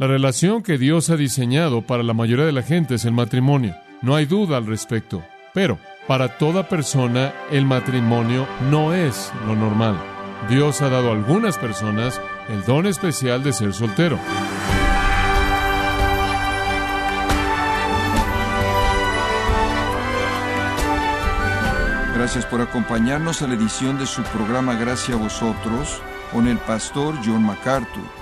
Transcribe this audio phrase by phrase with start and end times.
[0.00, 3.74] La relación que Dios ha diseñado para la mayoría de la gente es el matrimonio.
[4.00, 5.24] No hay duda al respecto.
[5.52, 10.00] Pero para toda persona el matrimonio no es lo normal.
[10.48, 14.20] Dios ha dado a algunas personas el don especial de ser soltero.
[22.14, 26.00] Gracias por acompañarnos a la edición de su programa Gracia a vosotros
[26.32, 28.17] con el pastor John MacArthur.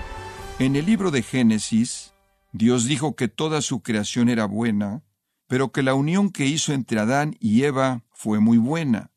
[0.58, 2.14] En el libro de Génesis,
[2.52, 5.04] Dios dijo que toda su creación era buena,
[5.48, 9.12] pero que la unión que hizo entre Adán y Eva fue muy buena.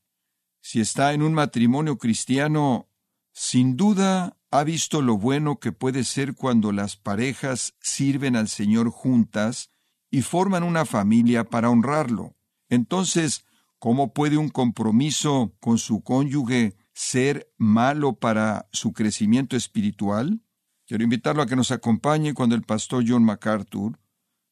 [0.60, 2.90] Si está en un matrimonio cristiano,
[3.32, 8.90] sin duda ha visto lo bueno que puede ser cuando las parejas sirven al Señor
[8.90, 9.72] juntas
[10.12, 12.36] y forman una familia para honrarlo.
[12.68, 13.46] Entonces,
[13.78, 20.42] ¿cómo puede un compromiso con su cónyuge ser malo para su crecimiento espiritual?
[20.90, 24.00] Quiero invitarlo a que nos acompañe cuando el pastor John MacArthur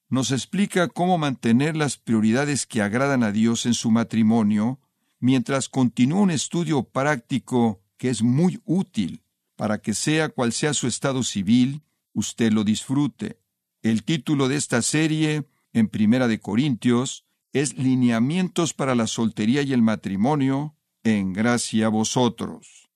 [0.07, 4.79] nos explica cómo mantener las prioridades que agradan a Dios en su matrimonio,
[5.19, 9.23] mientras continúa un estudio práctico que es muy útil
[9.55, 11.81] para que sea cual sea su estado civil,
[12.13, 13.39] usted lo disfrute.
[13.81, 19.73] El título de esta serie, en Primera de Corintios, es Lineamientos para la soltería y
[19.73, 22.86] el matrimonio, en gracia a vosotros.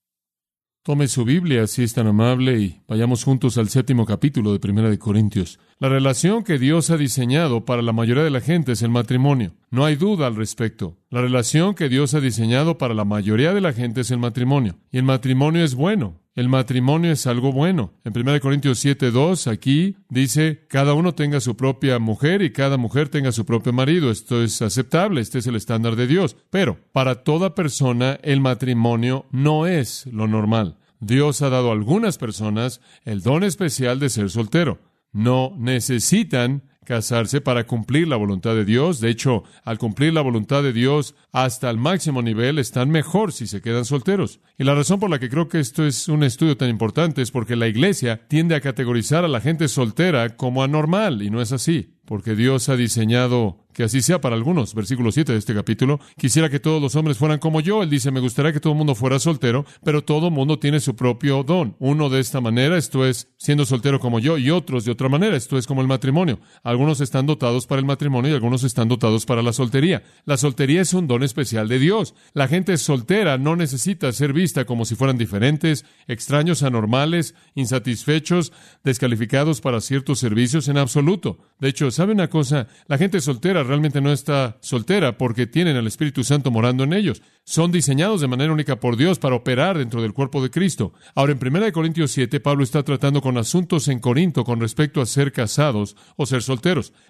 [0.83, 4.89] Tome su Biblia, si es tan amable, y vayamos juntos al séptimo capítulo de Primera
[4.89, 5.59] de Corintios.
[5.77, 9.53] La relación que Dios ha diseñado para la mayoría de la gente es el matrimonio.
[9.69, 10.97] No hay duda al respecto.
[11.11, 14.79] La relación que Dios ha diseñado para la mayoría de la gente es el matrimonio.
[14.91, 16.19] Y el matrimonio es bueno.
[16.33, 17.93] El matrimonio es algo bueno.
[18.05, 22.77] En 1 Corintios 7, 2, aquí dice, cada uno tenga su propia mujer y cada
[22.77, 24.09] mujer tenga su propio marido.
[24.09, 26.37] Esto es aceptable, este es el estándar de Dios.
[26.49, 30.77] Pero para toda persona el matrimonio no es lo normal.
[31.01, 34.79] Dios ha dado a algunas personas el don especial de ser soltero.
[35.11, 38.99] No necesitan casarse para cumplir la voluntad de Dios.
[38.99, 43.47] De hecho, al cumplir la voluntad de Dios hasta el máximo nivel, están mejor si
[43.47, 44.39] se quedan solteros.
[44.57, 47.31] Y la razón por la que creo que esto es un estudio tan importante es
[47.31, 51.51] porque la Iglesia tiende a categorizar a la gente soltera como anormal, y no es
[51.51, 54.73] así, porque Dios ha diseñado que así sea para algunos.
[54.73, 55.99] Versículo 7 de este capítulo.
[56.17, 57.83] Quisiera que todos los hombres fueran como yo.
[57.83, 60.79] Él dice, me gustaría que todo el mundo fuera soltero, pero todo el mundo tiene
[60.79, 61.75] su propio don.
[61.79, 65.35] Uno de esta manera, esto es siendo soltero como yo, y otros de otra manera,
[65.35, 66.39] esto es como el matrimonio.
[66.71, 70.03] Algunos están dotados para el matrimonio y algunos están dotados para la soltería.
[70.23, 72.15] La soltería es un don especial de Dios.
[72.31, 78.53] La gente soltera no necesita ser vista como si fueran diferentes, extraños, anormales, insatisfechos,
[78.85, 81.39] descalificados para ciertos servicios en absoluto.
[81.59, 82.69] De hecho, ¿sabe una cosa?
[82.87, 87.21] La gente soltera realmente no está soltera porque tienen al Espíritu Santo morando en ellos.
[87.43, 90.93] Son diseñados de manera única por Dios para operar dentro del cuerpo de Cristo.
[91.15, 95.05] Ahora, en 1 Corintios 7, Pablo está tratando con asuntos en Corinto con respecto a
[95.05, 96.60] ser casados o ser solteros.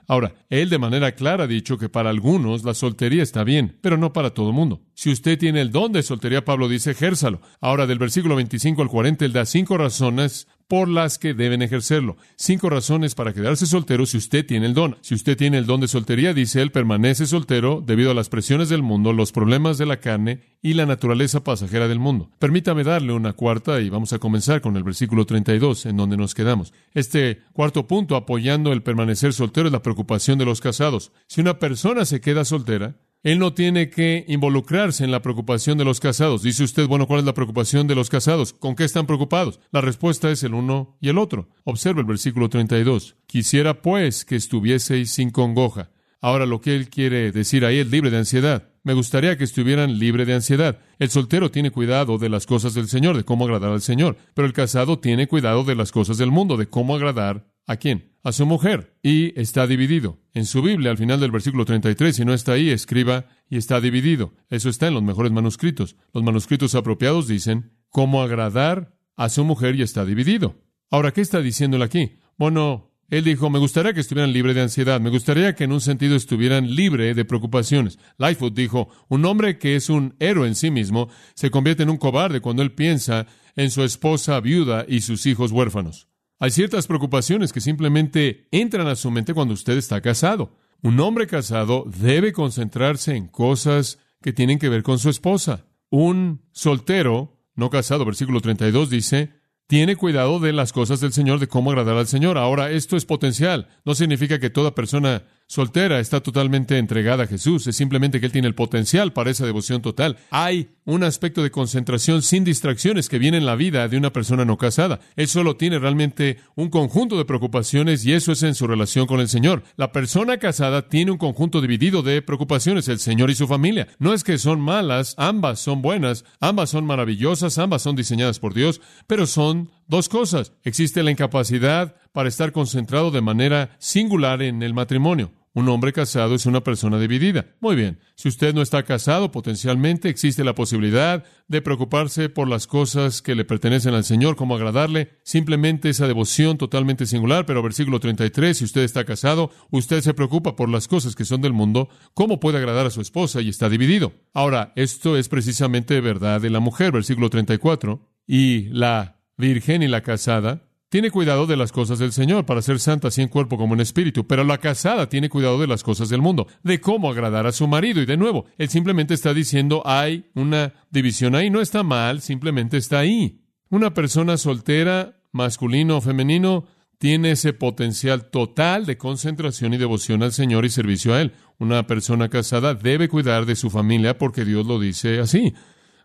[0.07, 3.97] Ahora, él de manera clara ha dicho que para algunos la soltería está bien, pero
[3.97, 4.81] no para todo el mundo.
[4.94, 7.41] Si usted tiene el don de soltería, Pablo dice, ejérzalo.
[7.59, 12.15] Ahora, del versículo 25 al 40, él da cinco razones por las que deben ejercerlo.
[12.37, 14.95] Cinco razones para quedarse soltero si usted tiene el don.
[15.01, 18.69] Si usted tiene el don de soltería, dice él, permanece soltero debido a las presiones
[18.69, 22.29] del mundo, los problemas de la carne y la naturaleza pasajera del mundo.
[22.39, 26.33] Permítame darle una cuarta y vamos a comenzar con el versículo 32, en donde nos
[26.33, 26.71] quedamos.
[26.93, 31.11] Este cuarto punto, apoyando el permanecer soltero, es la preocupación de los casados.
[31.27, 35.85] Si una persona se queda soltera, él no tiene que involucrarse en la preocupación de
[35.85, 36.41] los casados.
[36.41, 38.53] Dice usted, bueno, ¿cuál es la preocupación de los casados?
[38.53, 39.59] ¿Con qué están preocupados?
[39.71, 41.49] La respuesta es el uno y el otro.
[41.63, 43.15] Observe el versículo 32.
[43.27, 45.91] Quisiera pues que estuvieseis sin congoja.
[46.19, 48.69] Ahora lo que él quiere decir ahí es libre de ansiedad.
[48.83, 50.79] Me gustaría que estuvieran libre de ansiedad.
[50.97, 54.47] El soltero tiene cuidado de las cosas del Señor, de cómo agradar al Señor, pero
[54.47, 58.11] el casado tiene cuidado de las cosas del mundo, de cómo agradar a quién?
[58.23, 60.19] a su mujer y está dividido.
[60.33, 63.81] En su Biblia, al final del versículo 33, si no está ahí, escriba y está
[63.81, 64.33] dividido.
[64.49, 65.95] Eso está en los mejores manuscritos.
[66.13, 70.55] Los manuscritos apropiados dicen cómo agradar a su mujer y está dividido.
[70.89, 72.17] Ahora, ¿qué está diciéndole aquí?
[72.38, 75.81] Bueno, él dijo, me gustaría que estuvieran libres de ansiedad, me gustaría que en un
[75.81, 78.00] sentido estuvieran libres de preocupaciones.
[78.18, 81.97] Lightfoot dijo, un hombre que es un héroe en sí mismo se convierte en un
[81.97, 83.27] cobarde cuando él piensa
[83.57, 86.11] en su esposa viuda y sus hijos huérfanos.
[86.41, 90.57] Hay ciertas preocupaciones que simplemente entran a su mente cuando usted está casado.
[90.81, 95.67] Un hombre casado debe concentrarse en cosas que tienen que ver con su esposa.
[95.91, 99.33] Un soltero, no casado, versículo 32 dice,
[99.67, 102.39] tiene cuidado de las cosas del Señor, de cómo agradar al Señor.
[102.39, 103.69] Ahora, esto es potencial.
[103.85, 107.67] No significa que toda persona soltera está totalmente entregada a Jesús.
[107.67, 110.17] Es simplemente que Él tiene el potencial para esa devoción total.
[110.31, 114.45] Hay un aspecto de concentración sin distracciones que viene en la vida de una persona
[114.45, 115.00] no casada.
[115.16, 119.19] Él solo tiene realmente un conjunto de preocupaciones y eso es en su relación con
[119.19, 119.63] el Señor.
[119.78, 123.88] La persona casada tiene un conjunto dividido de preocupaciones, el Señor y su familia.
[124.00, 128.54] No es que son malas, ambas son buenas, ambas son maravillosas, ambas son diseñadas por
[128.54, 130.54] Dios, pero son dos cosas.
[130.63, 135.31] Existe la incapacidad para estar concentrado de manera singular en el matrimonio.
[135.53, 137.45] Un hombre casado es una persona dividida.
[137.59, 142.68] Muy bien, si usted no está casado, potencialmente existe la posibilidad de preocuparse por las
[142.68, 148.00] cosas que le pertenecen al Señor, como agradarle, simplemente esa devoción totalmente singular, pero versículo
[148.00, 151.89] 33, si usted está casado, usted se preocupa por las cosas que son del mundo,
[152.13, 154.13] cómo puede agradar a su esposa y está dividido.
[154.33, 160.01] Ahora, esto es precisamente verdad de la mujer, versículo 34, y la virgen y la
[160.01, 163.75] casada tiene cuidado de las cosas del Señor para ser santa así en cuerpo como
[163.75, 167.47] en espíritu, pero la casada tiene cuidado de las cosas del mundo, de cómo agradar
[167.47, 168.01] a su marido.
[168.01, 172.75] Y de nuevo, él simplemente está diciendo hay una división ahí, no está mal, simplemente
[172.75, 173.39] está ahí.
[173.69, 176.65] Una persona soltera, masculino o femenino,
[176.97, 181.31] tiene ese potencial total de concentración y devoción al Señor y servicio a Él.
[181.57, 185.53] Una persona casada debe cuidar de su familia porque Dios lo dice así.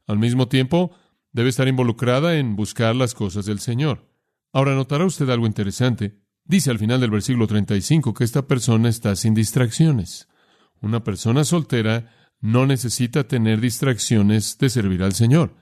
[0.07, 0.93] Al mismo tiempo,
[1.33, 4.16] debe estar involucrada en buscar las cosas del Señor.
[4.57, 6.17] Ahora notará usted algo interesante.
[6.47, 10.29] Dice al final del versículo 35 que esta persona está sin distracciones.
[10.81, 12.11] Una persona soltera
[12.41, 15.55] no necesita tener distracciones de servir al Señor.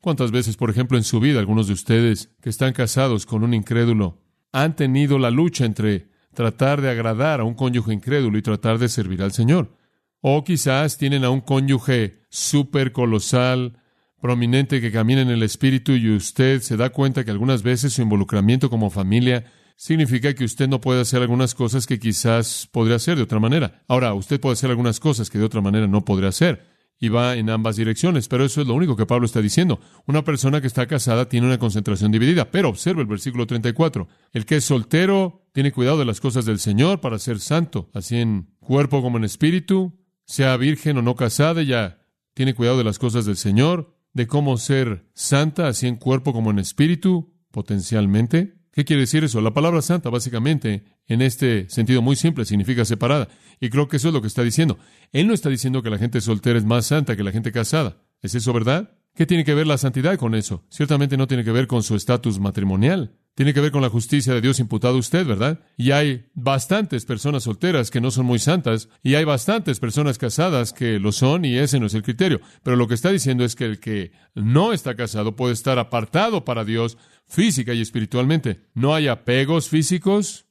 [0.00, 3.54] ¿Cuántas veces, por ejemplo, en su vida algunos de ustedes que están casados con un
[3.54, 4.20] incrédulo
[4.50, 8.88] han tenido la lucha entre tratar de agradar a un cónyuge incrédulo y tratar de
[8.88, 9.76] servir al Señor?
[10.22, 13.79] O quizás tienen a un cónyuge súper colosal,
[14.20, 18.02] prominente que camina en el Espíritu y usted se da cuenta que algunas veces su
[18.02, 19.44] involucramiento como familia
[19.76, 23.82] significa que usted no puede hacer algunas cosas que quizás podría hacer de otra manera.
[23.88, 26.68] Ahora, usted puede hacer algunas cosas que de otra manera no podría hacer.
[27.02, 29.80] Y va en ambas direcciones, pero eso es lo único que Pablo está diciendo.
[30.06, 34.06] Una persona que está casada tiene una concentración dividida, pero observe el versículo 34.
[34.32, 38.18] El que es soltero tiene cuidado de las cosas del Señor para ser santo, así
[38.18, 42.00] en cuerpo como en espíritu, sea virgen o no casada, ya
[42.34, 46.50] tiene cuidado de las cosas del Señor, de cómo ser santa, así en cuerpo como
[46.50, 48.54] en espíritu, potencialmente.
[48.72, 49.40] ¿Qué quiere decir eso?
[49.40, 53.28] La palabra santa, básicamente, en este sentido muy simple, significa separada.
[53.60, 54.78] Y creo que eso es lo que está diciendo.
[55.12, 58.02] Él no está diciendo que la gente soltera es más santa que la gente casada.
[58.22, 58.96] ¿Es eso verdad?
[59.14, 60.64] ¿Qué tiene que ver la santidad con eso?
[60.70, 63.16] Ciertamente no tiene que ver con su estatus matrimonial.
[63.34, 65.60] Tiene que ver con la justicia de Dios imputada a usted, ¿verdad?
[65.76, 70.72] Y hay bastantes personas solteras que no son muy santas, y hay bastantes personas casadas
[70.72, 72.40] que lo son, y ese no es el criterio.
[72.62, 76.44] Pero lo que está diciendo es que el que no está casado puede estar apartado
[76.44, 76.98] para Dios
[77.28, 78.66] física y espiritualmente.
[78.74, 80.46] No hay apegos físicos,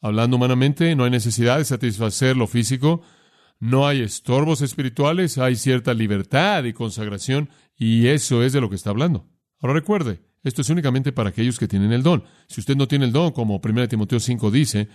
[0.00, 3.02] hablando humanamente, no hay necesidad de satisfacer lo físico,
[3.64, 8.76] no hay estorbos espirituales, hay cierta libertad y consagración, y eso es de lo que
[8.76, 9.26] está hablando.
[9.58, 12.24] Ahora recuerde, esto es únicamente para aquellos que tienen el don.
[12.46, 14.88] Si usted no tiene el don, como 1 Timoteo 5 dice,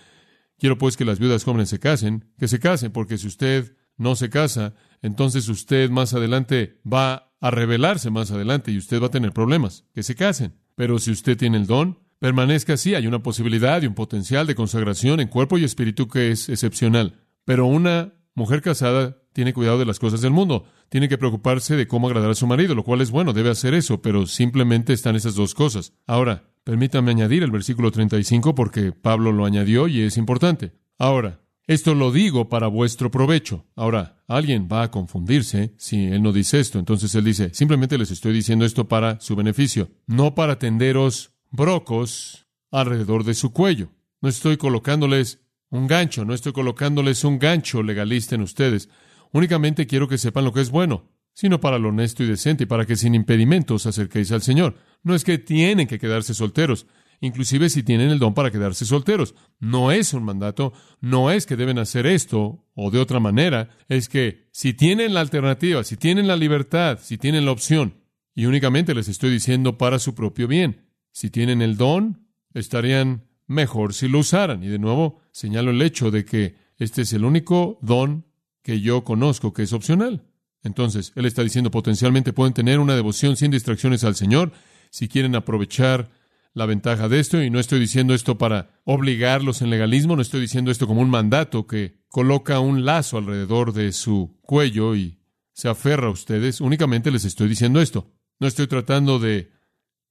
[0.59, 4.15] quiero pues que las viudas jóvenes se casen, que se casen, porque si usted no
[4.15, 9.11] se casa, entonces usted más adelante va a rebelarse más adelante y usted va a
[9.11, 9.85] tener problemas.
[9.95, 10.53] Que se casen.
[10.75, 12.93] Pero si usted tiene el don, permanezca así.
[12.93, 17.25] Hay una posibilidad y un potencial de consagración en cuerpo y espíritu que es excepcional.
[17.45, 21.87] Pero una mujer casada tiene cuidado de las cosas del mundo, tiene que preocuparse de
[21.87, 25.15] cómo agradar a su marido, lo cual es bueno, debe hacer eso, pero simplemente están
[25.15, 25.93] esas dos cosas.
[26.07, 30.71] Ahora, permítame añadir el versículo 35 porque Pablo lo añadió y es importante.
[30.97, 33.67] Ahora, esto lo digo para vuestro provecho.
[33.75, 36.79] Ahora, alguien va a confundirse si él no dice esto.
[36.79, 42.47] Entonces él dice, simplemente les estoy diciendo esto para su beneficio, no para tenderos brocos
[42.71, 43.89] alrededor de su cuello.
[44.21, 48.89] No estoy colocándoles un gancho, no estoy colocándoles un gancho legalista en ustedes.
[49.31, 52.67] Únicamente quiero que sepan lo que es bueno, sino para lo honesto y decente y
[52.67, 54.75] para que sin impedimentos acerquéis al Señor.
[55.03, 56.87] No es que tienen que quedarse solteros,
[57.21, 59.35] inclusive si tienen el don para quedarse solteros.
[59.59, 64.09] No es un mandato, no es que deben hacer esto o de otra manera, es
[64.09, 67.95] que si tienen la alternativa, si tienen la libertad, si tienen la opción,
[68.33, 73.93] y únicamente les estoy diciendo para su propio bien, si tienen el don, estarían mejor
[73.93, 74.63] si lo usaran.
[74.63, 78.25] Y de nuevo señalo el hecho de que este es el único don
[78.63, 80.23] que yo conozco que es opcional.
[80.63, 84.51] Entonces, él está diciendo potencialmente pueden tener una devoción sin distracciones al Señor
[84.91, 86.11] si quieren aprovechar
[86.53, 87.41] la ventaja de esto.
[87.41, 91.09] Y no estoy diciendo esto para obligarlos en legalismo, no estoy diciendo esto como un
[91.09, 95.19] mandato que coloca un lazo alrededor de su cuello y
[95.53, 96.61] se aferra a ustedes.
[96.61, 98.11] Únicamente les estoy diciendo esto.
[98.39, 99.51] No estoy tratando de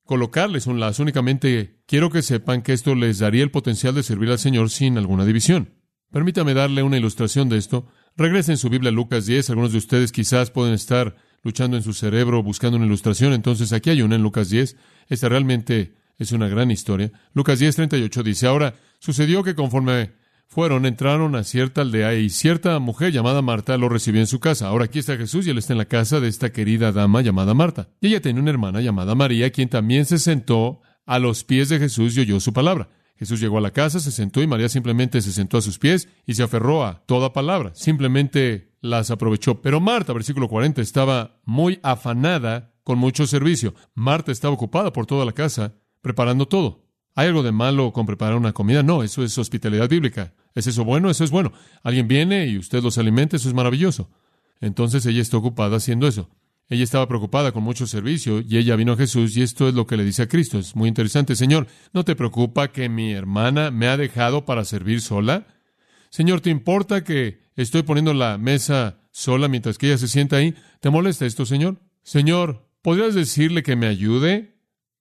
[0.08, 4.30] colocarles un lazo, únicamente quiero que sepan que esto les daría el potencial de servir
[4.30, 5.74] al Señor sin alguna división.
[6.10, 7.88] Permítame darle una ilustración de esto.
[8.16, 9.50] Regresen su Biblia a Lucas 10.
[9.50, 13.34] Algunos de ustedes quizás pueden estar luchando en su cerebro, buscando una ilustración.
[13.34, 14.76] Entonces aquí hay una en Lucas 10.
[15.08, 17.12] Esta realmente es una gran historia.
[17.34, 20.12] Lucas 10, 38 dice, ahora sucedió que conforme
[20.48, 24.68] fueron, entraron a cierta aldea y cierta mujer llamada Marta lo recibió en su casa.
[24.68, 27.52] Ahora aquí está Jesús y él está en la casa de esta querida dama llamada
[27.52, 27.90] Marta.
[28.00, 31.78] Y ella tenía una hermana llamada María, quien también se sentó a los pies de
[31.78, 32.88] Jesús y oyó su palabra.
[33.16, 36.08] Jesús llegó a la casa, se sentó y María simplemente se sentó a sus pies
[36.24, 37.72] y se aferró a toda palabra.
[37.74, 39.60] Simplemente las aprovechó.
[39.60, 43.74] Pero Marta, versículo 40, estaba muy afanada con mucho servicio.
[43.94, 46.87] Marta estaba ocupada por toda la casa, preparando todo.
[47.18, 48.84] ¿Hay algo de malo con preparar una comida?
[48.84, 50.34] No, eso es hospitalidad bíblica.
[50.54, 51.10] ¿Es eso bueno?
[51.10, 51.52] Eso es bueno.
[51.82, 54.08] Alguien viene y usted los alimenta, eso es maravilloso.
[54.60, 56.30] Entonces ella está ocupada haciendo eso.
[56.68, 59.84] Ella estaba preocupada con mucho servicio y ella vino a Jesús y esto es lo
[59.84, 60.60] que le dice a Cristo.
[60.60, 61.34] Es muy interesante.
[61.34, 65.48] Señor, ¿no te preocupa que mi hermana me ha dejado para servir sola?
[66.10, 70.54] Señor, ¿te importa que estoy poniendo la mesa sola mientras que ella se sienta ahí?
[70.78, 71.80] ¿Te molesta esto, Señor?
[72.04, 74.57] Señor, ¿podrías decirle que me ayude?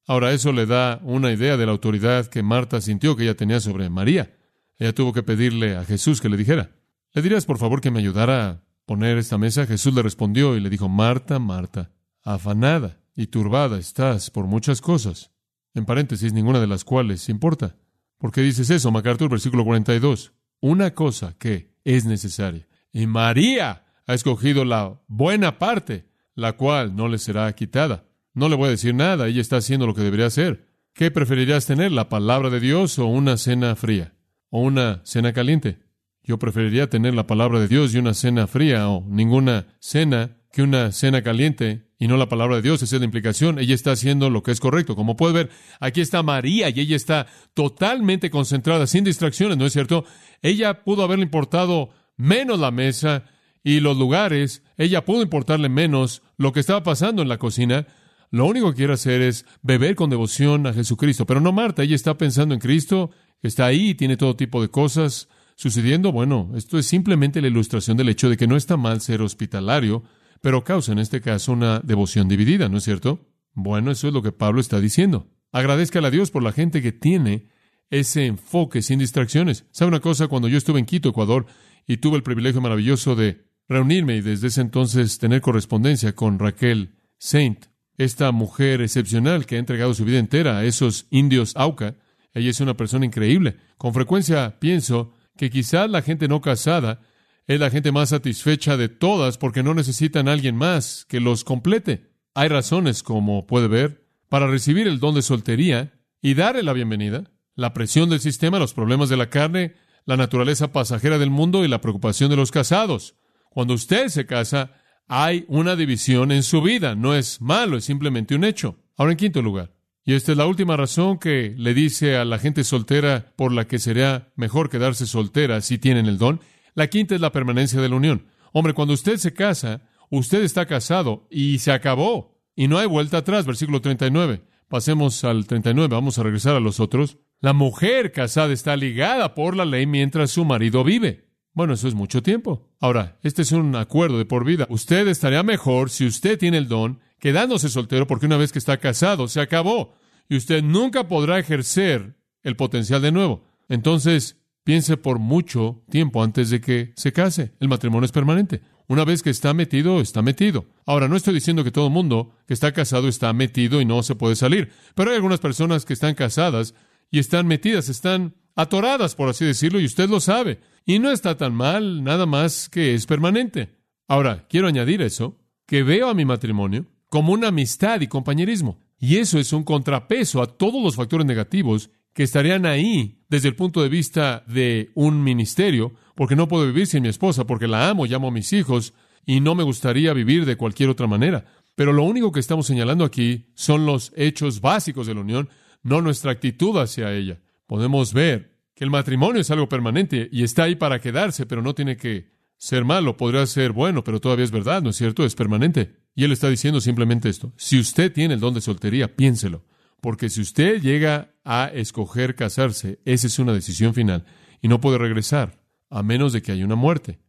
[0.08, 3.60] Ahora eso le da una idea de la autoridad que Marta sintió que ella tenía
[3.60, 4.34] sobre María.
[4.80, 6.72] Ella tuvo que pedirle a Jesús que le dijera,
[7.14, 9.68] ¿le dirías por favor que me ayudara poner esta mesa?
[9.68, 11.92] Jesús le respondió y le dijo, Marta, Marta,
[12.24, 15.32] afanada y turbada estás por muchas cosas,
[15.74, 17.76] en paréntesis, ninguna de las cuales importa.
[18.18, 18.92] ¿Por qué dices eso?
[18.92, 20.32] MacArthur, versículo 42.
[20.62, 22.66] Una cosa que es necesaria.
[22.94, 28.07] Y María ha escogido la buena parte, la cual no le será quitada.
[28.38, 30.68] No le voy a decir nada, ella está haciendo lo que debería hacer.
[30.94, 34.14] ¿Qué preferirías tener, la palabra de Dios o una cena fría?
[34.52, 35.80] ¿O una cena caliente?
[36.22, 40.62] Yo preferiría tener la palabra de Dios y una cena fría o ninguna cena que
[40.62, 42.84] una cena caliente y no la palabra de Dios.
[42.84, 43.58] Esa es la implicación.
[43.58, 44.96] Ella está haciendo lo que es correcto.
[44.96, 47.26] Como puede ver, aquí está María y ella está
[47.56, 50.06] totalmente concentrada, sin distracciones, ¿no es cierto?
[50.44, 53.24] Ella pudo haberle importado menos la mesa
[53.64, 54.62] y los lugares.
[54.78, 57.88] Ella pudo importarle menos lo que estaba pasando en la cocina.
[58.30, 61.26] Lo único que quiere hacer es beber con devoción a Jesucristo.
[61.26, 65.30] Pero no Marta, ella está pensando en Cristo, está ahí, tiene todo tipo de cosas
[65.56, 69.24] sucediendo, bueno, esto es simplemente la ilustración del hecho de que no está mal ser
[69.24, 70.04] hospitalario,
[70.40, 73.28] pero causa en este caso una devoción dividida, ¿no es cierto?
[73.54, 75.32] Bueno, eso es lo que Pablo está diciendo.
[75.52, 77.48] Agradezcale a Dios por la gente que tiene
[77.90, 79.66] ese enfoque sin distracciones.
[79.72, 80.28] ¿Sabe una cosa?
[80.28, 81.48] Cuando yo estuve en Quito, Ecuador,
[81.88, 86.96] y tuve el privilegio maravilloso de reunirme y desde ese entonces tener correspondencia con Raquel
[87.18, 87.66] Saint,
[87.98, 91.96] esta mujer excepcional que ha entregado su vida entera a esos indios Auca,
[92.34, 93.58] ella es una persona increíble.
[93.78, 97.02] Con frecuencia pienso que quizás la gente no casada
[97.48, 101.44] es la gente más satisfecha de todas porque no necesitan a alguien más que los
[101.44, 102.12] complete.
[102.34, 107.32] Hay razones, como puede ver, para recibir el don de soltería y darle la bienvenida.
[107.56, 109.76] La presión del sistema, los problemas de la carne,
[110.06, 113.16] la naturaleza pasajera del mundo y la preocupación de los casados.
[113.50, 114.74] Cuando usted se casa,
[115.08, 116.96] hay una división en su vida.
[116.96, 118.78] No es malo, es simplemente un hecho.
[118.96, 119.74] Ahora, en quinto lugar,
[120.08, 123.68] y esta es la última razón que le dice a la gente soltera por la
[123.68, 126.40] que sería mejor quedarse soltera si tienen el don.
[126.76, 128.28] La quinta es la permanencia de la unión.
[128.54, 132.40] Hombre, cuando usted se casa, usted está casado y se acabó.
[132.56, 134.44] Y no hay vuelta atrás, versículo 39.
[134.70, 137.18] Pasemos al 39, vamos a regresar a los otros.
[137.42, 141.27] La mujer casada está ligada por la ley mientras su marido vive.
[141.58, 142.70] Bueno, eso es mucho tiempo.
[142.80, 144.68] Ahora, este es un acuerdo de por vida.
[144.70, 148.78] Usted estaría mejor si usted tiene el don quedándose soltero porque una vez que está
[148.78, 149.96] casado se acabó
[150.30, 153.44] y usted nunca podrá ejercer el potencial de nuevo.
[153.70, 157.54] Entonces, piense por mucho tiempo antes de que se case.
[157.60, 158.62] El matrimonio es permanente.
[158.88, 160.68] Una vez que está metido, está metido.
[160.86, 164.04] Ahora, no estoy diciendo que todo el mundo que está casado está metido y no
[164.04, 166.76] se puede salir, pero hay algunas personas que están casadas
[167.10, 170.60] y están metidas, están atoradas, por así decirlo, y usted lo sabe.
[170.86, 173.70] Y no está tan mal, nada más que es permanente.
[174.08, 178.80] Ahora, quiero añadir eso, que veo a mi matrimonio como una amistad y compañerismo.
[179.00, 183.56] Y eso es un contrapeso a todos los factores negativos que estarían ahí desde el
[183.56, 187.90] punto de vista de un ministerio, porque no puedo vivir sin mi esposa, porque la
[187.90, 191.46] amo, llamo a mis hijos, y no me gustaría vivir de cualquier otra manera.
[191.76, 195.50] Pero lo único que estamos señalando aquí son los hechos básicos de la unión,
[195.84, 197.40] no nuestra actitud hacia ella.
[197.68, 201.76] Podemos ver que el matrimonio es algo permanente y está ahí para quedarse, pero no
[201.76, 205.26] tiene que ser malo, podría ser bueno, pero todavía es verdad, ¿no es cierto?
[205.26, 205.96] Es permanente.
[206.16, 207.54] Y él está diciendo simplemente esto.
[207.58, 209.66] Si usted tiene el don de soltería, piénselo.
[210.02, 214.26] Porque si usted llega a escoger casarse, esa es una decisión final
[214.62, 215.60] y no puede regresar,
[215.90, 217.20] a menos de que haya una muerte.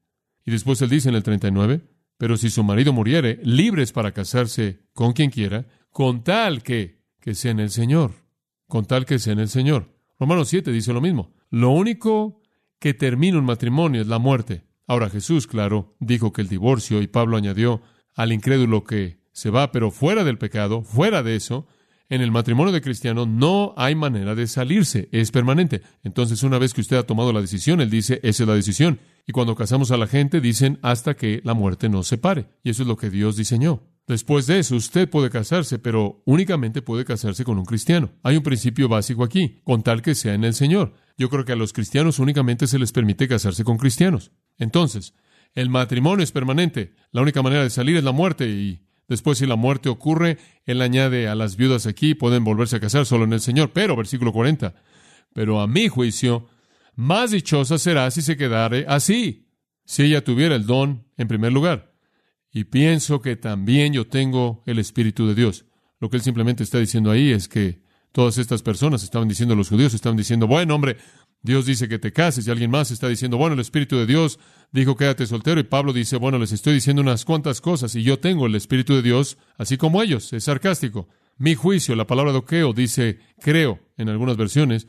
[0.45, 1.83] Y después él dice en el 39,
[2.17, 7.35] pero si su marido muriere, libres para casarse con quien quiera, con tal que, que
[7.35, 8.13] sea en el Señor,
[8.67, 9.98] con tal que sea en el Señor.
[10.19, 11.33] Romanos 7 dice lo mismo.
[11.51, 12.43] Lo único
[12.79, 14.65] que termina un matrimonio es la muerte.
[14.87, 17.83] Ahora Jesús, claro, dijo que el divorcio, y Pablo añadió,
[18.15, 21.67] al incrédulo que se va, pero fuera del pecado, fuera de eso,
[22.09, 25.83] en el matrimonio de cristiano no hay manera de salirse, es permanente.
[26.03, 28.99] Entonces, una vez que usted ha tomado la decisión, él dice, esa es la decisión.
[29.27, 32.47] Y cuando casamos a la gente, dicen hasta que la muerte nos separe.
[32.65, 33.83] Y eso es lo que Dios diseñó.
[34.09, 38.11] Después de eso, usted puede casarse, pero únicamente puede casarse con un cristiano.
[38.23, 40.95] Hay un principio básico aquí, con tal que sea en el Señor.
[41.19, 44.33] Yo creo que a los cristianos únicamente se les permite casarse con cristianos.
[44.57, 45.13] Entonces,
[45.55, 46.95] el matrimonio es permanente.
[47.13, 50.37] La única manera de salir es la muerte y Después, si la muerte ocurre,
[50.67, 53.71] él añade a las viudas aquí, pueden volverse a casar solo en el Señor.
[53.73, 54.75] Pero, versículo 40,
[55.33, 56.47] pero a mi juicio,
[56.95, 59.49] más dichosa será si se quedare así,
[59.87, 61.88] si ella tuviera el don en primer lugar.
[62.59, 65.65] Y pienso que también yo tengo el Espíritu de Dios.
[66.01, 69.69] Lo que él simplemente está diciendo ahí es que todas estas personas estaban diciendo, los
[69.69, 70.97] judíos estaban diciendo, bueno, hombre,
[71.41, 74.41] Dios dice que te cases y alguien más está diciendo, bueno, el Espíritu de Dios
[74.73, 78.19] dijo quédate soltero y Pablo dice, bueno, les estoy diciendo unas cuantas cosas y yo
[78.19, 81.07] tengo el Espíritu de Dios, así como ellos, es sarcástico.
[81.37, 84.89] Mi juicio, la palabra doqueo dice creo en algunas versiones.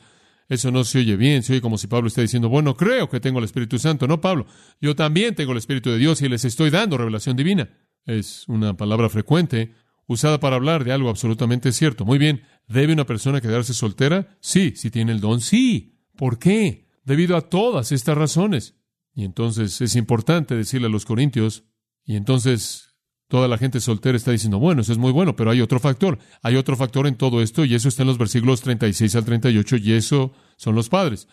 [0.50, 3.20] Eso no se oye bien, se oye como si Pablo esté diciendo, bueno, creo que
[3.20, 4.08] tengo el Espíritu Santo.
[4.08, 4.46] No, Pablo,
[4.80, 7.70] yo también tengo el Espíritu de Dios y les estoy dando revelación divina.
[8.04, 9.72] Es una palabra frecuente
[10.08, 12.04] usada para hablar de algo absolutamente cierto.
[12.04, 14.36] Muy bien, ¿debe una persona quedarse soltera?
[14.40, 16.00] Sí, si tiene el don, sí.
[16.16, 16.88] ¿Por qué?
[17.04, 18.74] Debido a todas estas razones.
[19.14, 21.62] Y entonces es importante decirle a los corintios,
[22.04, 22.89] y entonces
[23.30, 26.18] toda la gente soltera está diciendo, bueno, eso es muy bueno, pero hay otro factor,
[26.42, 29.76] hay otro factor en todo esto, y eso está en los versículos 36 al 38,
[29.76, 31.28] y eso son los padres.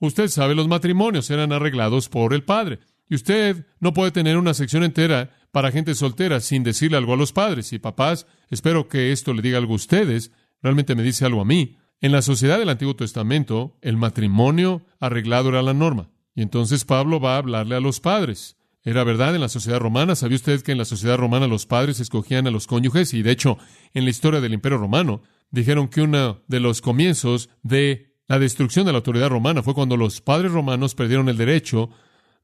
[0.00, 4.54] Usted sabe, los matrimonios eran arreglados por el padre, y usted no puede tener una
[4.54, 7.74] sección entera para gente soltera sin decirle algo a los padres.
[7.74, 10.32] Y papás, espero que esto le diga algo a ustedes,
[10.62, 11.76] realmente me dice algo a mí.
[12.00, 16.08] En la sociedad del Antiguo Testamento, el matrimonio arreglado era la norma.
[16.34, 18.56] Y entonces Pablo va a hablarle a los padres.
[18.84, 20.14] Era verdad en la sociedad romana.
[20.14, 23.14] ¿Sabía usted que en la sociedad romana los padres escogían a los cónyuges?
[23.14, 23.56] Y de hecho,
[23.94, 28.84] en la historia del Imperio Romano, dijeron que uno de los comienzos de la destrucción
[28.84, 31.90] de la autoridad romana fue cuando los padres romanos perdieron el derecho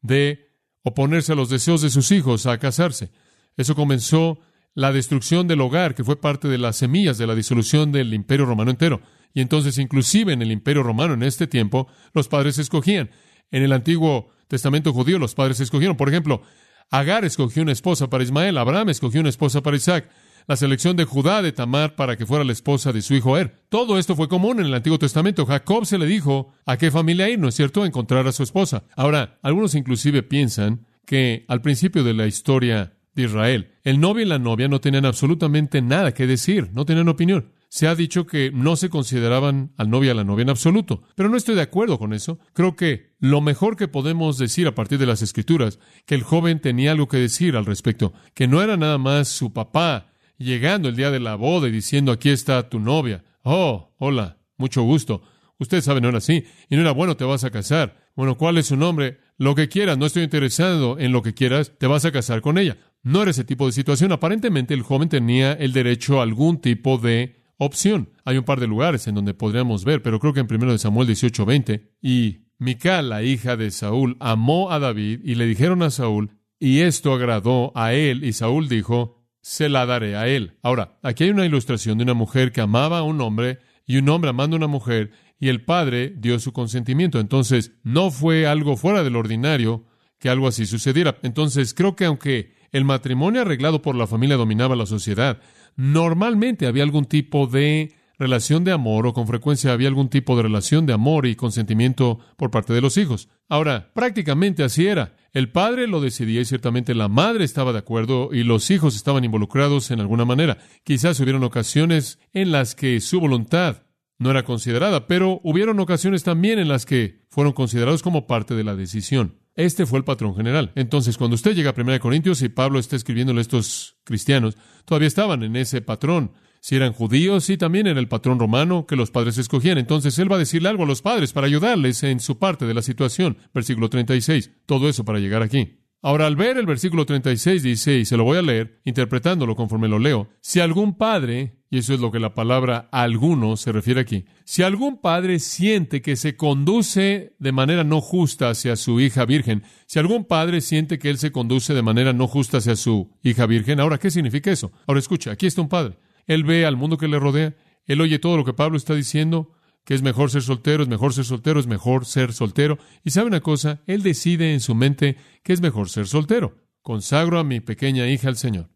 [0.01, 0.51] de
[0.83, 3.11] oponerse a los deseos de sus hijos a casarse.
[3.57, 4.39] Eso comenzó
[4.75, 8.47] la destrucción del hogar, que fue parte de las semillas de la disolución del Imperio
[8.47, 9.03] Romano entero.
[9.35, 13.11] Y entonces, inclusive en el Imperio Romano en este tiempo, los padres escogían.
[13.51, 15.97] En el Antiguo Testamento judío, los padres escogieron.
[15.97, 16.43] Por ejemplo,
[16.91, 20.11] Agar escogió una esposa para Ismael, Abraham escogió una esposa para Isaac,
[20.49, 23.63] la selección de Judá de Tamar para que fuera la esposa de su hijo Er.
[23.69, 25.47] Todo esto fue común en el Antiguo Testamento.
[25.47, 28.83] Jacob se le dijo a qué familia ir, ¿no es cierto?, encontrar a su esposa.
[28.97, 34.29] Ahora, algunos inclusive piensan que al principio de la historia de Israel, el novio y
[34.29, 38.51] la novia no tenían absolutamente nada que decir, no tenían opinión se ha dicho que
[38.53, 41.05] no se consideraban al novio y a la novia en absoluto.
[41.15, 42.41] Pero no estoy de acuerdo con eso.
[42.53, 46.59] Creo que lo mejor que podemos decir a partir de las escrituras, que el joven
[46.59, 50.97] tenía algo que decir al respecto, que no era nada más su papá llegando el
[50.97, 53.23] día de la boda y diciendo aquí está tu novia.
[53.45, 55.23] Oh, hola, mucho gusto.
[55.61, 56.45] Usted sabe, no era así.
[56.69, 58.09] Y no era bueno, te vas a casar.
[58.17, 59.21] Bueno, ¿cuál es su nombre?
[59.37, 62.59] Lo que quieras, no estoy interesado en lo que quieras, te vas a casar con
[62.59, 62.79] ella.
[63.05, 64.11] No era ese tipo de situación.
[64.11, 68.11] Aparentemente el joven tenía el derecho a algún tipo de opción.
[68.25, 71.09] Hay un par de lugares en donde podríamos ver, pero creo que en 1 Samuel
[71.09, 76.31] 18:20, y Mical, la hija de Saúl, amó a David y le dijeron a Saúl,
[76.59, 80.59] y esto agradó a él, y Saúl dijo, se la daré a él.
[80.63, 84.09] Ahora, aquí hay una ilustración de una mujer que amaba a un hombre y un
[84.09, 87.19] hombre amando a una mujer, y el padre dio su consentimiento.
[87.19, 89.87] Entonces, no fue algo fuera del ordinario
[90.19, 91.19] que algo así sucediera.
[91.23, 95.41] Entonces, creo que aunque el matrimonio arreglado por la familia dominaba la sociedad,
[95.77, 100.43] normalmente había algún tipo de relación de amor o con frecuencia había algún tipo de
[100.43, 103.31] relación de amor y consentimiento por parte de los hijos.
[103.49, 105.17] Ahora, prácticamente así era.
[105.33, 109.25] El padre lo decidía y ciertamente la madre estaba de acuerdo y los hijos estaban
[109.25, 110.59] involucrados en alguna manera.
[110.85, 113.85] Quizás hubieron ocasiones en las que su voluntad
[114.19, 118.65] no era considerada, pero hubieron ocasiones también en las que fueron considerados como parte de
[118.65, 119.40] la decisión.
[119.57, 120.73] Este fue el patrón general.
[120.75, 125.09] Entonces, cuando usted llega a 1 Corintios y Pablo está escribiéndole a estos cristianos, todavía
[125.09, 126.33] estaban en ese patrón.
[126.61, 129.79] Si eran judíos, y también en el patrón romano que los padres escogían.
[129.79, 132.75] Entonces él va a decirle algo a los padres para ayudarles en su parte de
[132.75, 133.39] la situación.
[133.55, 134.51] Versículo 36.
[134.67, 135.81] Todo eso para llegar aquí.
[136.03, 139.89] Ahora, al ver el versículo 36 dice, y se lo voy a leer, interpretándolo conforme
[139.89, 144.01] lo leo, si algún padre, y eso es lo que la palabra alguno se refiere
[144.01, 149.25] aquí, si algún padre siente que se conduce de manera no justa hacia su hija
[149.25, 153.11] virgen, si algún padre siente que él se conduce de manera no justa hacia su
[153.23, 154.73] hija virgen, ahora, ¿qué significa eso?
[154.87, 157.55] Ahora escucha, aquí está un padre, él ve al mundo que le rodea,
[157.87, 159.53] él oye todo lo que Pablo está diciendo,
[159.85, 162.79] que es mejor ser soltero, es mejor ser soltero, es mejor ser soltero.
[163.03, 166.57] Y sabe una cosa, él decide en su mente que es mejor ser soltero.
[166.83, 168.71] Consagro a mi pequeña hija al Señor.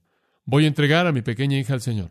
[0.44, 2.11] voy a entregar a mi pequeña hija al Señor.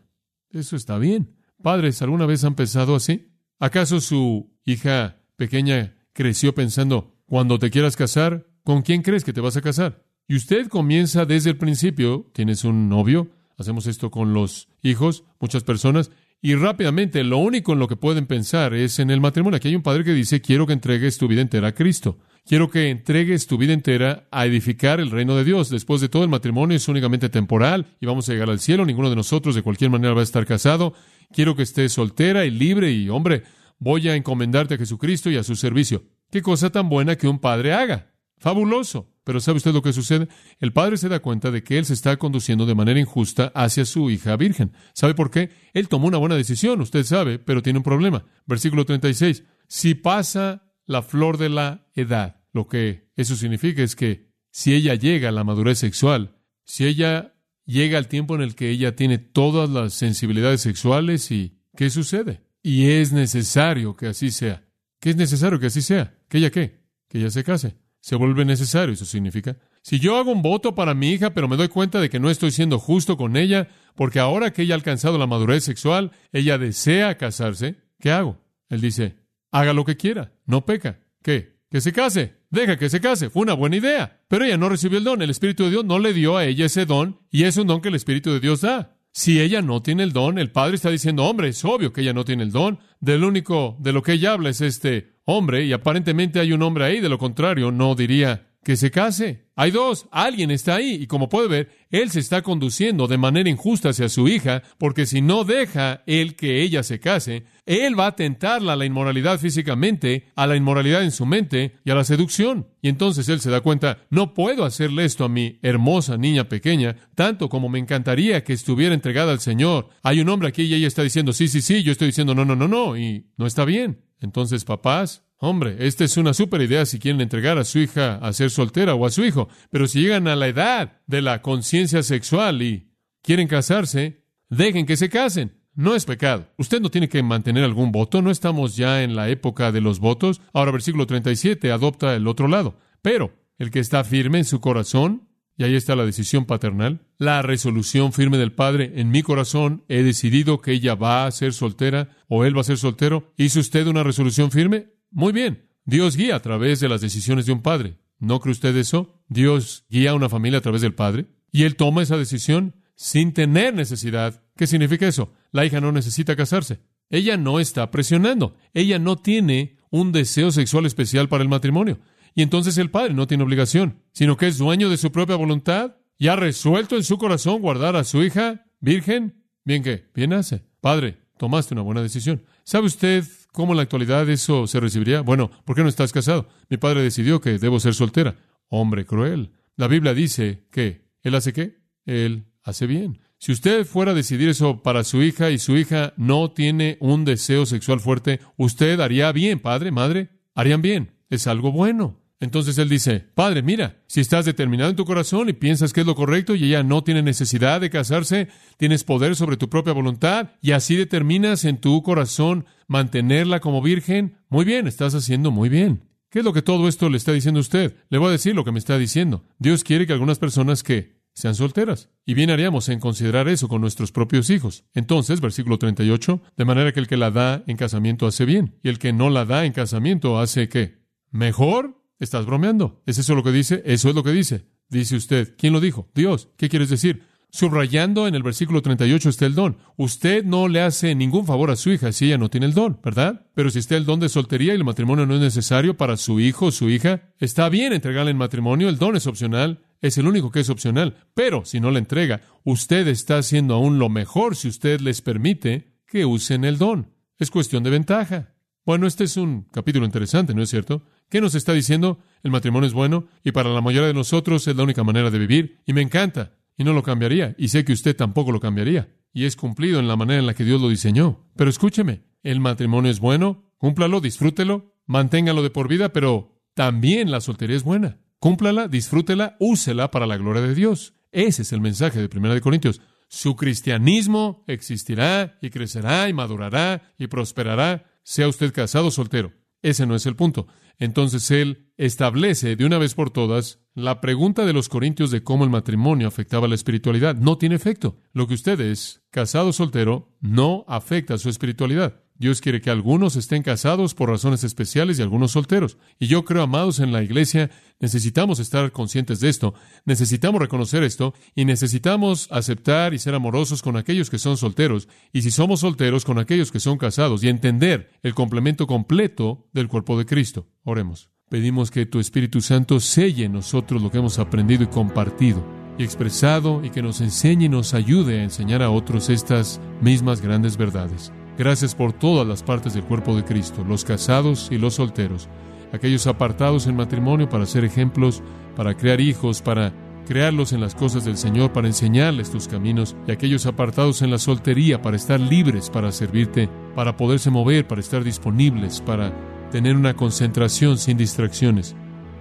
[0.54, 1.34] Eso está bien.
[1.62, 3.28] Padres, ¿alguna vez han pensado así?
[3.58, 9.40] ¿Acaso su hija pequeña creció pensando, cuando te quieras casar, ¿con quién crees que te
[9.40, 10.04] vas a casar?
[10.28, 15.64] Y usted comienza desde el principio, tienes un novio, hacemos esto con los hijos, muchas
[15.64, 19.56] personas, y rápidamente lo único en lo que pueden pensar es en el matrimonio.
[19.56, 22.18] Aquí hay un padre que dice, quiero que entregues tu vida entera a Cristo.
[22.46, 25.70] Quiero que entregues tu vida entera a edificar el reino de Dios.
[25.70, 28.84] Después de todo, el matrimonio es únicamente temporal y vamos a llegar al cielo.
[28.84, 30.92] Ninguno de nosotros de cualquier manera va a estar casado.
[31.32, 33.44] Quiero que estés soltera y libre y, hombre,
[33.78, 36.04] voy a encomendarte a Jesucristo y a su servicio.
[36.30, 38.12] Qué cosa tan buena que un padre haga.
[38.36, 39.10] Fabuloso.
[39.24, 40.28] Pero ¿sabe usted lo que sucede?
[40.60, 43.86] El padre se da cuenta de que él se está conduciendo de manera injusta hacia
[43.86, 44.72] su hija virgen.
[44.92, 45.48] ¿Sabe por qué?
[45.72, 48.26] Él tomó una buena decisión, usted sabe, pero tiene un problema.
[48.44, 49.44] Versículo 36.
[49.66, 54.94] Si pasa la flor de la edad, lo que eso significa es que si ella
[54.94, 59.18] llega a la madurez sexual, si ella llega al tiempo en el que ella tiene
[59.18, 62.42] todas las sensibilidades sexuales y ¿qué sucede?
[62.62, 64.64] Y es necesario que así sea.
[65.00, 66.16] ¿Qué es necesario que así sea?
[66.28, 66.80] ¿Que ella qué?
[67.08, 68.92] Que ella se case se vuelve necesario.
[68.92, 72.10] Eso significa, si yo hago un voto para mi hija, pero me doy cuenta de
[72.10, 75.64] que no estoy siendo justo con ella, porque ahora que ella ha alcanzado la madurez
[75.64, 78.42] sexual, ella desea casarse, ¿qué hago?
[78.68, 79.16] Él dice,
[79.54, 80.98] haga lo que quiera, no peca.
[81.22, 81.54] ¿Qué?
[81.70, 82.34] Que se case.
[82.50, 83.30] Deja que se case.
[83.30, 84.20] Fue una buena idea.
[84.28, 85.22] Pero ella no recibió el don.
[85.22, 87.80] El Espíritu de Dios no le dio a ella ese don, y es un don
[87.80, 88.96] que el Espíritu de Dios da.
[89.12, 92.12] Si ella no tiene el don, el Padre está diciendo, hombre, es obvio que ella
[92.12, 92.80] no tiene el don.
[92.98, 96.84] Del único de lo que ella habla es este hombre y aparentemente hay un hombre
[96.84, 99.44] ahí, de lo contrario no diría que se case.
[99.56, 103.48] Hay dos, alguien está ahí y como puede ver, él se está conduciendo de manera
[103.48, 108.08] injusta hacia su hija porque si no deja él que ella se case, él va
[108.08, 112.02] a tentarla a la inmoralidad físicamente, a la inmoralidad en su mente y a la
[112.02, 112.66] seducción.
[112.82, 116.96] Y entonces él se da cuenta, no puedo hacerle esto a mi hermosa niña pequeña,
[117.14, 119.90] tanto como me encantaría que estuviera entregada al Señor.
[120.02, 122.44] Hay un hombre aquí y ella está diciendo, sí, sí, sí, yo estoy diciendo, no,
[122.44, 124.02] no, no, no, y no está bien.
[124.20, 128.32] Entonces, papás, hombre, esta es una súper idea si quieren entregar a su hija a
[128.32, 132.02] ser soltera o a su hijo, pero si llegan a la edad de la conciencia
[132.02, 132.92] sexual y
[133.22, 135.64] quieren casarse, dejen que se casen.
[135.74, 136.46] No es pecado.
[136.56, 138.22] Usted no tiene que mantener algún voto.
[138.22, 140.40] No estamos ya en la época de los votos.
[140.52, 142.78] Ahora, versículo 37, adopta el otro lado.
[143.02, 147.42] Pero el que está firme en su corazón, y ahí está la decisión paternal, la
[147.42, 148.92] resolución firme del padre.
[148.96, 152.64] En mi corazón he decidido que ella va a ser soltera o él va a
[152.64, 153.32] ser soltero.
[153.36, 154.93] ¿Hizo usted una resolución firme?
[155.14, 155.70] Muy bien.
[155.84, 157.98] Dios guía a través de las decisiones de un padre.
[158.18, 159.22] ¿No cree usted eso?
[159.28, 161.26] Dios guía a una familia a través del padre.
[161.52, 164.42] Y él toma esa decisión sin tener necesidad.
[164.56, 165.32] ¿Qué significa eso?
[165.52, 166.80] La hija no necesita casarse.
[167.10, 168.56] Ella no está presionando.
[168.72, 172.00] Ella no tiene un deseo sexual especial para el matrimonio.
[172.34, 175.94] Y entonces el padre no tiene obligación, sino que es dueño de su propia voluntad
[176.18, 179.44] y ha resuelto en su corazón guardar a su hija virgen.
[179.64, 180.64] Bien que, bien hace.
[180.80, 182.42] Padre, tomaste una buena decisión.
[182.64, 183.24] ¿Sabe usted
[183.54, 185.20] cómo en la actualidad eso se recibiría?
[185.20, 186.48] Bueno, ¿por qué no estás casado?
[186.68, 188.34] Mi padre decidió que debo ser soltera.
[188.68, 189.52] Hombre cruel.
[189.76, 191.78] La Biblia dice que él hace qué?
[192.04, 193.20] Él hace bien.
[193.38, 197.24] Si usted fuera a decidir eso para su hija y su hija no tiene un
[197.24, 201.14] deseo sexual fuerte, usted haría bien, padre, madre, harían bien.
[201.30, 202.23] Es algo bueno.
[202.44, 206.06] Entonces él dice, Padre, mira, si estás determinado en tu corazón y piensas que es
[206.06, 210.50] lo correcto y ella no tiene necesidad de casarse, tienes poder sobre tu propia voluntad
[210.60, 216.02] y así determinas en tu corazón mantenerla como virgen, muy bien, estás haciendo muy bien.
[216.30, 217.96] ¿Qué es lo que todo esto le está diciendo a usted?
[218.10, 219.44] Le voy a decir lo que me está diciendo.
[219.58, 222.10] Dios quiere que algunas personas que sean solteras.
[222.26, 224.84] Y bien haríamos en considerar eso con nuestros propios hijos.
[224.92, 228.88] Entonces, versículo 38, de manera que el que la da en casamiento hace bien, y
[228.88, 231.04] el que no la da en casamiento hace qué?
[231.30, 233.02] Mejor Estás bromeando.
[233.06, 233.82] ¿Es eso lo que dice?
[233.84, 234.66] Eso es lo que dice.
[234.88, 235.54] Dice usted.
[235.56, 236.10] ¿Quién lo dijo?
[236.14, 236.48] Dios.
[236.56, 237.22] ¿Qué quieres decir?
[237.50, 239.76] Subrayando en el versículo 38 está el don.
[239.96, 242.98] Usted no le hace ningún favor a su hija si ella no tiene el don,
[243.04, 243.46] ¿verdad?
[243.54, 246.40] Pero si está el don de soltería y el matrimonio no es necesario para su
[246.40, 250.26] hijo o su hija, está bien entregarle el matrimonio, el don es opcional, es el
[250.26, 251.28] único que es opcional.
[251.34, 256.00] Pero si no le entrega, usted está haciendo aún lo mejor si usted les permite
[256.08, 257.12] que usen el don.
[257.38, 258.54] Es cuestión de ventaja.
[258.84, 261.04] Bueno, este es un capítulo interesante, ¿no es cierto?
[261.30, 262.18] ¿Qué nos está diciendo?
[262.42, 265.38] El matrimonio es bueno y para la mayoría de nosotros es la única manera de
[265.38, 269.08] vivir y me encanta y no lo cambiaría y sé que usted tampoco lo cambiaría
[269.32, 271.44] y es cumplido en la manera en la que Dios lo diseñó.
[271.56, 277.40] Pero escúcheme, el matrimonio es bueno, cúmplalo, disfrútelo, manténgalo de por vida, pero también la
[277.40, 278.20] soltería es buena.
[278.38, 281.14] Cúmplala, disfrútela, úsela para la gloria de Dios.
[281.32, 283.00] Ese es el mensaje de Primera de Corintios.
[283.28, 289.52] Su cristianismo existirá y crecerá y madurará y prosperará sea usted casado o soltero.
[289.84, 290.66] Ese no es el punto.
[290.98, 295.62] Entonces Él establece de una vez por todas La pregunta de los corintios de cómo
[295.62, 298.16] el matrimonio afectaba la espiritualidad no tiene efecto.
[298.32, 302.23] Lo que usted es, casado soltero, no afecta su espiritualidad.
[302.36, 305.98] Dios quiere que algunos estén casados por razones especiales y algunos solteros.
[306.18, 307.70] Y yo creo, amados en la iglesia,
[308.00, 313.96] necesitamos estar conscientes de esto, necesitamos reconocer esto y necesitamos aceptar y ser amorosos con
[313.96, 318.10] aquellos que son solteros y si somos solteros con aquellos que son casados y entender
[318.22, 320.66] el complemento completo del cuerpo de Cristo.
[320.82, 321.30] Oremos.
[321.48, 325.64] Pedimos que tu Espíritu Santo selle en nosotros lo que hemos aprendido y compartido
[325.98, 330.40] y expresado y que nos enseñe y nos ayude a enseñar a otros estas mismas
[330.40, 331.32] grandes verdades.
[331.56, 335.48] Gracias por todas las partes del cuerpo de Cristo, los casados y los solteros,
[335.92, 338.42] aquellos apartados en matrimonio para ser ejemplos,
[338.76, 339.92] para crear hijos, para
[340.26, 344.38] crearlos en las cosas del Señor, para enseñarles tus caminos, y aquellos apartados en la
[344.38, 349.32] soltería para estar libres para servirte, para poderse mover, para estar disponibles, para
[349.70, 351.94] tener una concentración sin distracciones.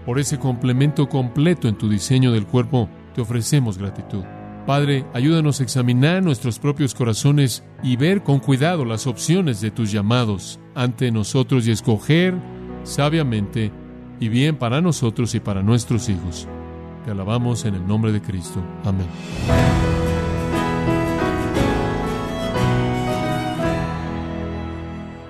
[0.06, 4.24] Por ese complemento completo en tu diseño del cuerpo, te ofrecemos gratitud.
[4.66, 9.92] Padre, ayúdanos a examinar nuestros propios corazones y ver con cuidado las opciones de tus
[9.92, 12.34] llamados ante nosotros y escoger
[12.84, 13.74] sabiamente
[14.22, 16.48] y bien para nosotros y para nuestros hijos.
[17.04, 18.64] Te alabamos en el nombre de Cristo.
[18.86, 19.08] Amén.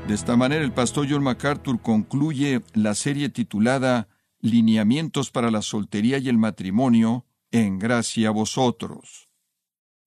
[0.08, 4.10] De esta manera, el pastor John MacArthur concluye la serie titulada
[4.42, 9.30] Lineamientos para la soltería y el matrimonio, en gracia a vosotros.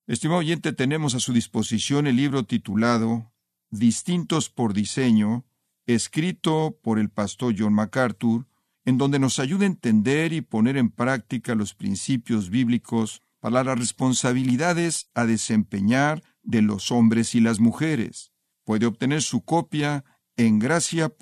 [0.08, 3.32] Estimado oyente, tenemos a su disposición el libro titulado
[3.70, 5.46] Distintos por diseño,
[5.86, 8.48] escrito por el pastor John MacArthur,
[8.84, 13.78] en donde nos ayuda a entender y poner en práctica los principios bíblicos para las
[13.78, 18.32] responsabilidades a desempeñar de los hombres y las mujeres.
[18.64, 20.04] Puede obtener su copia
[20.36, 21.14] en gracia.org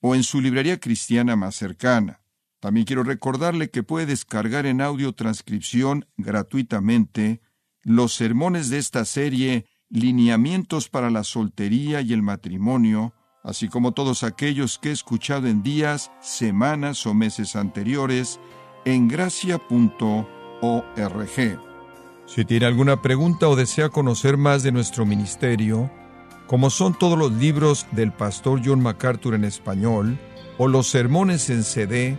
[0.00, 2.25] o en su librería cristiana más cercana.
[2.66, 7.40] También quiero recordarle que puede descargar en audio transcripción gratuitamente
[7.84, 14.24] los sermones de esta serie Lineamientos para la soltería y el matrimonio, así como todos
[14.24, 18.40] aquellos que he escuchado en días, semanas o meses anteriores
[18.84, 20.26] en gracia.org.
[22.26, 25.88] Si tiene alguna pregunta o desea conocer más de nuestro ministerio,
[26.48, 30.18] como son todos los libros del pastor John MacArthur en español
[30.58, 32.18] o los sermones en CD,